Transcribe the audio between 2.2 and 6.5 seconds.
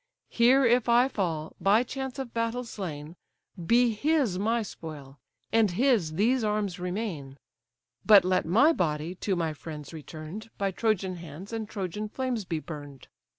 battle slain, Be his my spoil, and his these